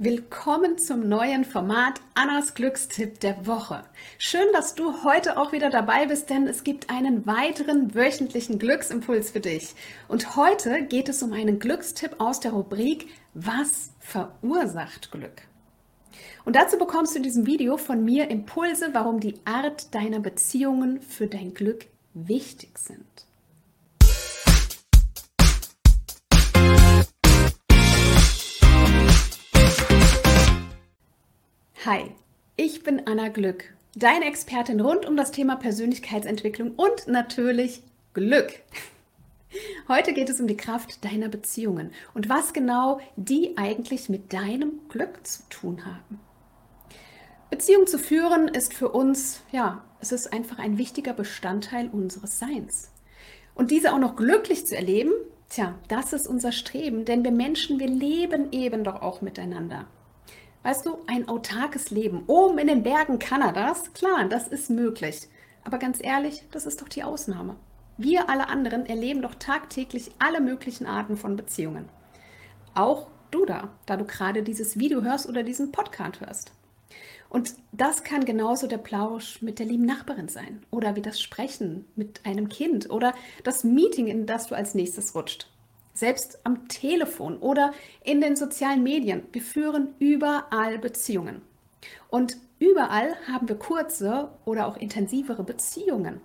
Willkommen 0.00 0.78
zum 0.78 1.08
neuen 1.08 1.44
Format 1.44 2.00
Annas 2.14 2.54
Glückstipp 2.54 3.18
der 3.18 3.48
Woche. 3.48 3.82
Schön, 4.16 4.46
dass 4.52 4.76
du 4.76 5.02
heute 5.02 5.36
auch 5.36 5.50
wieder 5.50 5.70
dabei 5.70 6.06
bist, 6.06 6.30
denn 6.30 6.46
es 6.46 6.62
gibt 6.62 6.88
einen 6.88 7.26
weiteren 7.26 7.96
wöchentlichen 7.96 8.60
Glücksimpuls 8.60 9.32
für 9.32 9.40
dich. 9.40 9.74
Und 10.06 10.36
heute 10.36 10.82
geht 10.84 11.08
es 11.08 11.20
um 11.24 11.32
einen 11.32 11.58
Glückstipp 11.58 12.20
aus 12.20 12.38
der 12.38 12.52
Rubrik 12.52 13.08
Was 13.34 13.90
verursacht 13.98 15.10
Glück? 15.10 15.42
Und 16.44 16.54
dazu 16.54 16.78
bekommst 16.78 17.14
du 17.14 17.16
in 17.16 17.24
diesem 17.24 17.46
Video 17.46 17.76
von 17.76 18.04
mir 18.04 18.30
Impulse, 18.30 18.90
warum 18.92 19.18
die 19.18 19.34
Art 19.44 19.92
deiner 19.96 20.20
Beziehungen 20.20 21.02
für 21.02 21.26
dein 21.26 21.54
Glück 21.54 21.86
wichtig 22.14 22.78
sind. 22.78 23.26
Hi, 31.90 32.10
ich 32.54 32.82
bin 32.82 33.06
Anna 33.06 33.28
Glück, 33.28 33.64
deine 33.96 34.26
Expertin 34.26 34.78
rund 34.78 35.06
um 35.06 35.16
das 35.16 35.30
Thema 35.30 35.56
Persönlichkeitsentwicklung 35.56 36.72
und 36.72 37.08
natürlich 37.08 37.82
Glück. 38.12 38.60
Heute 39.88 40.12
geht 40.12 40.28
es 40.28 40.38
um 40.38 40.46
die 40.46 40.58
Kraft 40.58 41.02
deiner 41.02 41.30
Beziehungen 41.30 41.92
und 42.12 42.28
was 42.28 42.52
genau 42.52 43.00
die 43.16 43.56
eigentlich 43.56 44.10
mit 44.10 44.34
deinem 44.34 44.80
Glück 44.90 45.26
zu 45.26 45.44
tun 45.48 45.86
haben. 45.86 46.20
Beziehung 47.48 47.86
zu 47.86 47.98
führen 47.98 48.48
ist 48.48 48.74
für 48.74 48.90
uns, 48.90 49.40
ja, 49.50 49.82
es 49.98 50.12
ist 50.12 50.30
einfach 50.30 50.58
ein 50.58 50.76
wichtiger 50.76 51.14
Bestandteil 51.14 51.88
unseres 51.88 52.38
Seins. 52.38 52.90
Und 53.54 53.70
diese 53.70 53.94
auch 53.94 53.98
noch 53.98 54.14
glücklich 54.14 54.66
zu 54.66 54.76
erleben, 54.76 55.12
tja, 55.48 55.74
das 55.88 56.12
ist 56.12 56.26
unser 56.26 56.52
Streben, 56.52 57.06
denn 57.06 57.24
wir 57.24 57.32
Menschen, 57.32 57.80
wir 57.80 57.88
leben 57.88 58.52
eben 58.52 58.84
doch 58.84 59.00
auch 59.00 59.22
miteinander. 59.22 59.86
Weißt 60.62 60.84
du, 60.86 60.98
ein 61.06 61.28
autarkes 61.28 61.90
Leben 61.90 62.24
oben 62.26 62.58
in 62.58 62.66
den 62.66 62.82
Bergen 62.82 63.18
Kanadas, 63.18 63.92
klar, 63.92 64.24
das 64.28 64.48
ist 64.48 64.70
möglich. 64.70 65.28
Aber 65.64 65.78
ganz 65.78 66.02
ehrlich, 66.02 66.42
das 66.50 66.66
ist 66.66 66.82
doch 66.82 66.88
die 66.88 67.04
Ausnahme. 67.04 67.56
Wir 67.96 68.28
alle 68.28 68.48
anderen 68.48 68.86
erleben 68.86 69.22
doch 69.22 69.34
tagtäglich 69.34 70.10
alle 70.18 70.40
möglichen 70.40 70.86
Arten 70.86 71.16
von 71.16 71.36
Beziehungen. 71.36 71.88
Auch 72.74 73.08
du 73.30 73.44
da, 73.44 73.70
da 73.86 73.96
du 73.96 74.04
gerade 74.04 74.42
dieses 74.42 74.78
Video 74.78 75.02
hörst 75.02 75.28
oder 75.28 75.42
diesen 75.42 75.72
Podcast 75.72 76.20
hörst. 76.20 76.52
Und 77.28 77.54
das 77.72 78.02
kann 78.02 78.24
genauso 78.24 78.66
der 78.66 78.78
Plausch 78.78 79.42
mit 79.42 79.58
der 79.58 79.66
lieben 79.66 79.84
Nachbarin 79.84 80.28
sein 80.28 80.62
oder 80.70 80.96
wie 80.96 81.02
das 81.02 81.20
Sprechen 81.20 81.84
mit 81.94 82.24
einem 82.24 82.48
Kind 82.48 82.88
oder 82.90 83.14
das 83.44 83.64
Meeting, 83.64 84.06
in 84.06 84.26
das 84.26 84.46
du 84.46 84.54
als 84.54 84.74
nächstes 84.74 85.14
rutscht 85.14 85.48
selbst 85.98 86.38
am 86.44 86.68
Telefon 86.68 87.38
oder 87.38 87.72
in 88.04 88.20
den 88.20 88.36
sozialen 88.36 88.82
Medien. 88.82 89.24
Wir 89.32 89.42
führen 89.42 89.94
überall 89.98 90.78
Beziehungen. 90.78 91.42
Und 92.08 92.36
überall 92.58 93.14
haben 93.26 93.48
wir 93.48 93.56
kurze 93.56 94.30
oder 94.44 94.66
auch 94.66 94.76
intensivere 94.76 95.44
Beziehungen. 95.44 96.20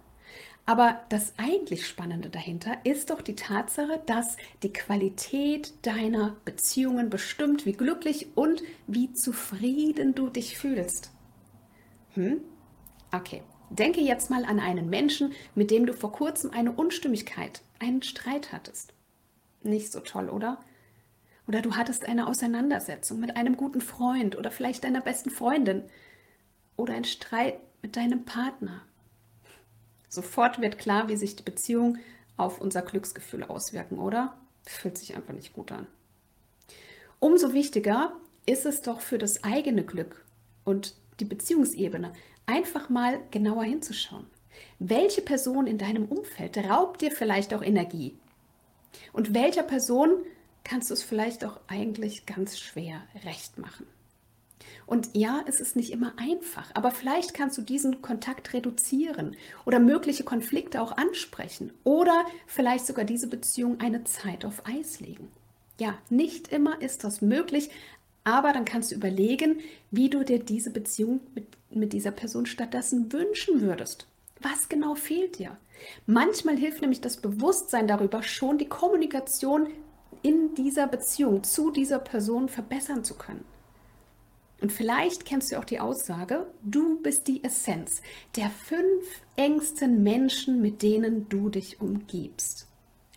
Aber 0.65 1.02
das 1.09 1.33
eigentlich 1.35 1.85
Spannende 1.85 2.30
dahinter 2.30 2.77
ist 2.85 3.09
doch 3.09 3.21
die 3.21 3.35
Tatsache, 3.35 4.02
dass 4.05 4.38
die 4.63 4.71
Qualität 4.71 5.73
deiner 5.85 6.37
Beziehungen 6.45 7.09
bestimmt, 7.09 7.65
wie 7.65 7.73
glücklich 7.73 8.27
und 8.35 8.63
wie 8.87 9.11
zufrieden 9.11 10.15
du 10.15 10.30
dich 10.30 10.58
fühlst. 10.58 11.11
Hm? 12.13 12.39
Okay, 13.11 13.43
denke 13.69 13.99
jetzt 13.99 14.30
mal 14.30 14.45
an 14.45 14.61
einen 14.61 14.89
Menschen, 14.89 15.33
mit 15.53 15.69
dem 15.69 15.85
du 15.85 15.93
vor 15.93 16.13
kurzem 16.13 16.52
eine 16.52 16.71
Unstimmigkeit, 16.71 17.61
einen 17.80 18.02
Streit 18.02 18.53
hattest 18.53 18.93
nicht 19.66 19.92
so 19.92 20.00
toll, 20.00 20.30
oder? 20.30 20.59
Oder 21.47 21.61
du 21.61 21.75
hattest 21.75 22.06
eine 22.06 22.28
Auseinandersetzung 22.28 23.19
mit 23.19 23.36
einem 23.36 23.58
guten 23.58 23.81
Freund 23.81 24.38
oder 24.38 24.52
vielleicht 24.52 24.83
deiner 24.83 25.02
besten 25.02 25.30
Freundin 25.30 25.83
oder 26.78 26.94
ein 26.94 27.03
Streit 27.03 27.59
mit 27.81 27.97
deinem 27.97 28.23
Partner. 28.23 28.81
Sofort 30.08 30.61
wird 30.61 30.78
klar, 30.78 31.10
wie 31.10 31.17
sich 31.17 31.36
die 31.36 31.43
Beziehung 31.43 31.98
auf 32.37 32.61
unser 32.61 32.82
Glücksgefühl 32.82 33.43
auswirken, 33.43 33.99
oder? 33.99 34.37
Fühlt 34.65 34.98
sich 34.98 35.15
einfach 35.15 35.33
nicht 35.33 35.54
gut 35.54 35.71
an. 35.71 35.87
Umso 37.20 37.54
wichtiger 37.54 38.14
ist 38.45 38.66
es 38.66 38.82
doch 38.82 39.02
für 39.02 39.17
das 39.17 39.43
eigene 39.43 39.83
Glück 39.83 40.26
und 40.64 40.95
die 41.20 41.26
Beziehungsebene 41.26 42.14
einfach 42.45 42.89
mal 42.89 43.20
genauer 43.32 43.64
hinzuschauen. 43.64 44.27
Welche 44.80 45.21
Person 45.21 45.67
in 45.67 45.77
deinem 45.77 46.05
Umfeld 46.05 46.58
raubt 46.58 47.02
dir 47.02 47.11
vielleicht 47.11 47.54
auch 47.54 47.61
Energie? 47.61 48.17
Und 49.11 49.33
welcher 49.33 49.64
Person 49.64 50.11
kannst 50.64 50.89
du 50.89 50.93
es 50.93 51.04
vielleicht 51.04 51.45
auch 51.45 51.59
eigentlich 51.67 52.26
ganz 52.26 52.59
schwer 52.59 53.02
recht 53.26 53.58
machen? 53.58 53.86
Und 54.86 55.09
ja, 55.14 55.43
es 55.48 55.59
ist 55.59 55.76
nicht 55.76 55.92
immer 55.92 56.14
einfach, 56.17 56.70
aber 56.73 56.92
vielleicht 56.92 57.33
kannst 57.33 57.58
du 57.58 57.61
diesen 57.61 58.02
Kontakt 58.02 58.54
reduzieren 58.54 59.36
oder 59.65 59.80
mögliche 59.80 60.23
Konflikte 60.23 60.81
auch 60.81 60.98
ansprechen 60.98 61.71
oder 61.83 62.26
vielleicht 62.48 62.86
sogar 62.86 63.05
diese 63.05 63.27
Beziehung 63.27 63.80
eine 63.80 64.04
Zeit 64.04 64.45
auf 64.45 64.65
Eis 64.65 64.99
legen. 64.99 65.30
Ja, 65.80 65.98
nicht 66.10 66.49
immer 66.49 66.81
ist 66.81 67.04
das 67.04 67.21
möglich, 67.21 67.70
aber 68.23 68.54
dann 68.54 68.65
kannst 68.65 68.92
du 68.92 68.95
überlegen, 68.95 69.60
wie 69.92 70.10
du 70.10 70.23
dir 70.23 70.39
diese 70.39 70.70
Beziehung 70.70 71.21
mit, 71.33 71.48
mit 71.70 71.93
dieser 71.93 72.11
Person 72.11 72.45
stattdessen 72.45 73.11
wünschen 73.11 73.61
würdest. 73.61 74.08
Was 74.43 74.70
genau 74.70 74.93
fehlt 74.93 75.39
dir? 75.39 75.58
Manchmal 76.05 76.58
hilft 76.58 76.81
nämlich 76.81 77.02
das 77.02 77.17
Bewusstsein 77.17 77.87
darüber, 77.87 78.21
schon 78.21 78.58
die 78.58 78.70
Kommunikation 78.70 79.67
in 80.21 80.54
dieser 80.55 80.87
Beziehung 80.87 81.43
zu 81.43 81.71
dieser 81.71 81.99
Person 81.99 82.48
verbessern 82.49 83.04
zu 83.04 83.15
können. 83.15 83.43
Und 84.61 84.71
vielleicht 84.71 85.26
kennst 85.26 85.52
du 85.52 85.58
auch 85.58 85.65
die 85.65 85.81
Aussage, 85.81 86.48
du 86.64 87.02
bist 87.02 87.27
die 87.27 87.43
Essenz 87.43 88.02
der 88.37 88.49
fünf 88.49 89.05
engsten 89.36 90.04
Menschen, 90.04 90.61
mit 90.61 90.81
denen 90.81 91.27
du 91.27 91.49
dich 91.49 91.81
umgibst. 91.81 92.67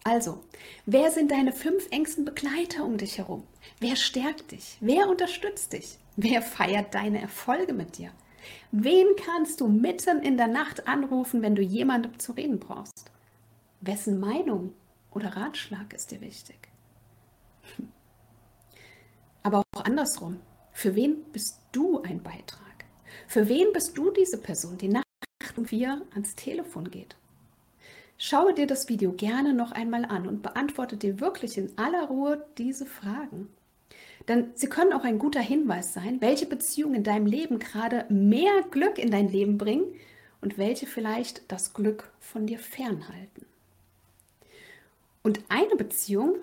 Also, 0.02 0.40
wer 0.86 1.10
sind 1.10 1.30
deine 1.30 1.52
fünf 1.52 1.86
engsten 1.90 2.24
Begleiter 2.24 2.84
um 2.84 2.96
dich 2.96 3.18
herum? 3.18 3.44
Wer 3.80 3.96
stärkt 3.96 4.52
dich? 4.52 4.76
Wer 4.80 5.08
unterstützt 5.08 5.72
dich? 5.72 5.98
Wer 6.16 6.42
feiert 6.42 6.94
deine 6.94 7.20
Erfolge 7.20 7.74
mit 7.74 7.98
dir? 7.98 8.10
Wen 8.72 9.06
kannst 9.16 9.60
du 9.60 9.68
mitten 9.68 10.22
in 10.22 10.36
der 10.36 10.48
Nacht 10.48 10.86
anrufen, 10.88 11.42
wenn 11.42 11.54
du 11.54 11.62
jemandem 11.62 12.18
zu 12.18 12.32
reden 12.32 12.58
brauchst? 12.58 13.10
Wessen 13.80 14.18
Meinung 14.18 14.74
oder 15.10 15.36
Ratschlag 15.36 15.92
ist 15.92 16.10
dir 16.10 16.20
wichtig? 16.20 16.58
Aber 19.42 19.62
auch 19.74 19.84
andersrum. 19.84 20.40
Für 20.72 20.94
wen 20.94 21.22
bist 21.32 21.60
du 21.72 22.02
ein 22.02 22.22
Beitrag? 22.22 22.84
Für 23.28 23.48
wen 23.48 23.72
bist 23.72 23.96
du 23.96 24.10
diese 24.10 24.38
Person, 24.38 24.76
die 24.76 24.88
nachts 24.88 25.06
um 25.56 25.64
vier 25.64 26.02
ans 26.12 26.34
Telefon 26.34 26.90
geht? 26.90 27.16
Schaue 28.18 28.54
dir 28.54 28.66
das 28.66 28.88
Video 28.88 29.12
gerne 29.12 29.52
noch 29.52 29.72
einmal 29.72 30.04
an 30.04 30.26
und 30.26 30.42
beantworte 30.42 30.96
dir 30.96 31.20
wirklich 31.20 31.58
in 31.58 31.76
aller 31.78 32.08
Ruhe 32.08 32.46
diese 32.56 32.86
Fragen. 32.86 33.48
Denn 34.28 34.50
sie 34.54 34.68
können 34.68 34.92
auch 34.92 35.04
ein 35.04 35.18
guter 35.18 35.40
Hinweis 35.40 35.92
sein, 35.92 36.20
welche 36.20 36.46
Beziehungen 36.46 36.96
in 36.96 37.04
deinem 37.04 37.26
Leben 37.26 37.58
gerade 37.58 38.06
mehr 38.08 38.62
Glück 38.70 38.98
in 38.98 39.10
dein 39.10 39.28
Leben 39.28 39.56
bringen 39.56 39.86
und 40.40 40.58
welche 40.58 40.86
vielleicht 40.86 41.50
das 41.50 41.74
Glück 41.74 42.10
von 42.20 42.46
dir 42.46 42.58
fernhalten. 42.58 43.46
Und 45.22 45.40
eine 45.48 45.76
Beziehung, 45.76 46.36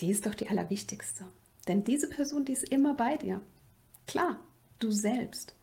die 0.00 0.10
ist 0.10 0.26
doch 0.26 0.34
die 0.34 0.48
allerwichtigste. 0.48 1.24
Denn 1.68 1.84
diese 1.84 2.08
Person, 2.08 2.44
die 2.44 2.52
ist 2.52 2.68
immer 2.68 2.94
bei 2.94 3.16
dir. 3.16 3.40
Klar, 4.06 4.40
du 4.78 4.90
selbst. 4.90 5.54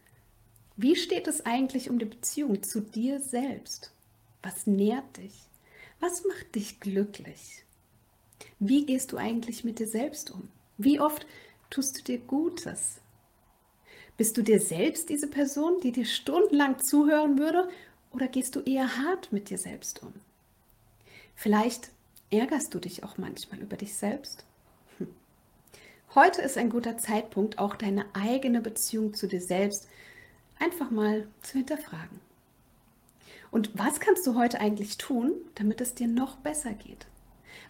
Wie 0.76 0.96
steht 0.96 1.28
es 1.28 1.46
eigentlich 1.46 1.90
um 1.90 1.98
die 1.98 2.06
Beziehung 2.06 2.62
zu 2.62 2.82
dir 2.82 3.20
selbst? 3.20 3.92
Was 4.44 4.68
nährt 4.68 5.18
dich? 5.18 5.34
Was 6.00 6.24
macht 6.26 6.54
dich 6.54 6.80
glücklich? 6.80 7.64
Wie 8.60 8.86
gehst 8.86 9.12
du 9.12 9.18
eigentlich 9.18 9.64
mit 9.64 9.80
dir 9.80 9.88
selbst 9.88 10.30
um? 10.30 10.50
Wie 10.78 11.00
oft 11.00 11.26
tust 11.70 11.98
du 11.98 12.04
dir 12.04 12.20
Gutes? 12.20 13.02
Bist 14.16 14.38
du 14.38 14.42
dir 14.42 14.60
selbst 14.60 15.10
diese 15.10 15.28
Person, 15.28 15.80
die 15.82 15.92
dir 15.92 16.06
stundenlang 16.06 16.80
zuhören 16.80 17.38
würde, 17.38 17.70
oder 18.12 18.28
gehst 18.28 18.56
du 18.56 18.62
eher 18.62 18.98
hart 18.98 19.32
mit 19.32 19.50
dir 19.50 19.58
selbst 19.58 20.02
um? 20.02 20.14
Vielleicht 21.36 21.92
ärgerst 22.32 22.74
du 22.74 22.80
dich 22.80 23.04
auch 23.04 23.18
manchmal 23.18 23.60
über 23.60 23.78
dich 23.78 23.96
selbst. 23.96 24.46
Hm. 24.98 25.08
Heute 26.16 26.42
ist 26.42 26.58
ein 26.58 26.70
guter 26.70 26.98
Zeitpunkt, 26.98 27.60
auch 27.60 27.76
deine 27.76 28.06
eigene 28.14 28.62
Beziehung 28.62 29.14
zu 29.14 29.28
dir 29.28 29.42
selbst 29.42 29.88
einfach 30.60 30.90
mal 30.90 31.28
zu 31.42 31.54
hinterfragen. 31.54 32.20
Und 33.52 33.78
was 33.78 34.00
kannst 34.00 34.26
du 34.28 34.36
heute 34.36 34.60
eigentlich 34.60 34.98
tun, 34.98 35.34
damit 35.56 35.82
es 35.82 35.94
dir 35.94 36.08
noch 36.08 36.38
besser 36.38 36.74
geht? 36.74 37.06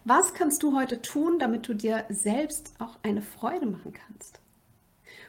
Was 0.04 0.34
kannst 0.34 0.62
du 0.62 0.76
heute 0.76 1.02
tun, 1.02 1.38
damit 1.38 1.68
du 1.68 1.74
dir 1.74 2.04
selbst 2.08 2.74
auch 2.78 2.98
eine 3.02 3.22
Freude 3.22 3.66
machen 3.66 3.92
kannst? 3.92 4.40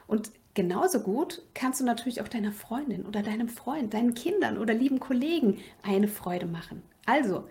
Und 0.07 0.31
genauso 0.53 1.01
gut 1.01 1.43
kannst 1.53 1.79
du 1.79 1.85
natürlich 1.85 2.21
auch 2.21 2.27
deiner 2.27 2.51
Freundin 2.51 3.05
oder 3.05 3.21
deinem 3.21 3.49
Freund, 3.49 3.93
deinen 3.93 4.13
Kindern 4.13 4.57
oder 4.57 4.73
lieben 4.73 4.99
Kollegen 4.99 5.59
eine 5.83 6.07
Freude 6.07 6.45
machen. 6.45 6.81
Also, 7.05 7.47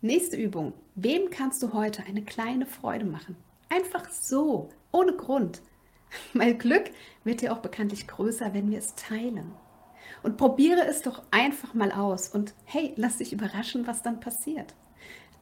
nächste 0.00 0.36
Übung. 0.36 0.72
Wem 0.94 1.30
kannst 1.30 1.62
du 1.62 1.72
heute 1.72 2.04
eine 2.04 2.22
kleine 2.22 2.66
Freude 2.66 3.04
machen? 3.04 3.36
Einfach 3.68 4.08
so, 4.10 4.70
ohne 4.92 5.14
Grund. 5.14 5.62
Weil 6.32 6.54
Glück 6.54 6.90
wird 7.24 7.42
ja 7.42 7.52
auch 7.52 7.58
bekanntlich 7.58 8.06
größer, 8.06 8.54
wenn 8.54 8.70
wir 8.70 8.78
es 8.78 8.94
teilen. 8.94 9.52
Und 10.22 10.36
probiere 10.36 10.86
es 10.86 11.02
doch 11.02 11.22
einfach 11.30 11.74
mal 11.74 11.92
aus 11.92 12.28
und 12.28 12.54
hey, 12.64 12.92
lass 12.96 13.18
dich 13.18 13.32
überraschen, 13.32 13.86
was 13.86 14.02
dann 14.02 14.20
passiert. 14.20 14.74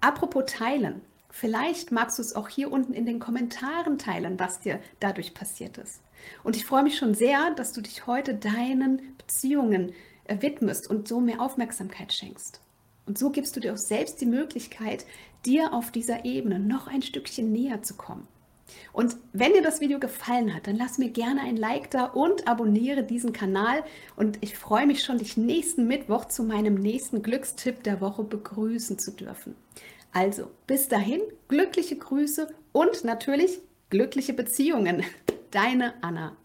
Apropos 0.00 0.44
teilen, 0.46 1.00
vielleicht 1.38 1.92
magst 1.92 2.18
du 2.18 2.22
es 2.22 2.34
auch 2.34 2.48
hier 2.48 2.72
unten 2.72 2.92
in 2.92 3.06
den 3.06 3.18
Kommentaren 3.18 3.98
teilen, 3.98 4.38
was 4.38 4.60
dir 4.60 4.80
dadurch 5.00 5.34
passiert 5.34 5.78
ist. 5.78 6.00
Und 6.42 6.56
ich 6.56 6.64
freue 6.64 6.82
mich 6.82 6.96
schon 6.96 7.14
sehr, 7.14 7.52
dass 7.54 7.72
du 7.72 7.80
dich 7.80 8.06
heute 8.06 8.34
deinen 8.34 9.16
Beziehungen 9.18 9.92
äh, 10.24 10.40
widmest 10.40 10.88
und 10.88 11.06
so 11.06 11.20
mehr 11.20 11.40
Aufmerksamkeit 11.40 12.12
schenkst. 12.12 12.60
Und 13.06 13.18
so 13.18 13.30
gibst 13.30 13.54
du 13.54 13.60
dir 13.60 13.74
auch 13.74 13.78
selbst 13.78 14.20
die 14.20 14.26
Möglichkeit, 14.26 15.04
dir 15.44 15.72
auf 15.72 15.92
dieser 15.92 16.24
Ebene 16.24 16.58
noch 16.58 16.88
ein 16.88 17.02
Stückchen 17.02 17.52
näher 17.52 17.82
zu 17.82 17.94
kommen. 17.94 18.26
Und 18.92 19.16
wenn 19.32 19.52
dir 19.52 19.62
das 19.62 19.80
Video 19.80 20.00
gefallen 20.00 20.52
hat, 20.54 20.66
dann 20.66 20.76
lass 20.76 20.98
mir 20.98 21.10
gerne 21.10 21.42
ein 21.42 21.56
Like 21.56 21.90
da 21.90 22.06
und 22.06 22.48
abonniere 22.48 23.04
diesen 23.04 23.32
Kanal. 23.32 23.84
Und 24.16 24.38
ich 24.40 24.56
freue 24.56 24.86
mich 24.86 25.04
schon, 25.04 25.18
dich 25.18 25.36
nächsten 25.36 25.86
Mittwoch 25.86 26.24
zu 26.24 26.42
meinem 26.42 26.74
nächsten 26.74 27.22
Glückstipp 27.22 27.84
der 27.84 28.00
Woche 28.00 28.24
begrüßen 28.24 28.98
zu 28.98 29.12
dürfen. 29.12 29.54
Also, 30.12 30.50
bis 30.66 30.88
dahin, 30.88 31.20
glückliche 31.48 31.96
Grüße 31.96 32.48
und 32.72 33.04
natürlich 33.04 33.60
glückliche 33.90 34.32
Beziehungen. 34.32 35.04
Deine 35.50 35.94
Anna. 36.02 36.36